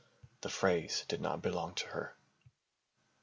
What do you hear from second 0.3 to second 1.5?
The phrase did not